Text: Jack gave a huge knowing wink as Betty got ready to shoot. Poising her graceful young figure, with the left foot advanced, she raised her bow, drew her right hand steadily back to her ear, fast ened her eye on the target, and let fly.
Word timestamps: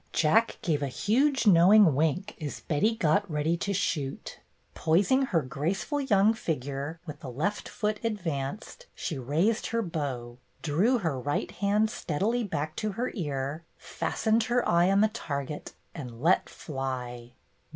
Jack 0.13 0.57
gave 0.63 0.81
a 0.81 0.87
huge 0.87 1.45
knowing 1.45 1.93
wink 1.93 2.35
as 2.41 2.61
Betty 2.61 2.95
got 2.95 3.29
ready 3.29 3.55
to 3.57 3.71
shoot. 3.71 4.39
Poising 4.73 5.25
her 5.27 5.43
graceful 5.43 6.01
young 6.01 6.33
figure, 6.33 6.99
with 7.05 7.19
the 7.19 7.29
left 7.29 7.69
foot 7.69 7.99
advanced, 8.03 8.87
she 8.95 9.19
raised 9.19 9.67
her 9.67 9.83
bow, 9.83 10.39
drew 10.63 10.97
her 10.97 11.19
right 11.19 11.51
hand 11.51 11.91
steadily 11.91 12.43
back 12.43 12.75
to 12.77 12.93
her 12.93 13.11
ear, 13.13 13.63
fast 13.77 14.25
ened 14.25 14.45
her 14.45 14.67
eye 14.67 14.89
on 14.89 15.01
the 15.01 15.07
target, 15.07 15.73
and 15.93 16.19
let 16.19 16.49
fly. 16.49 17.33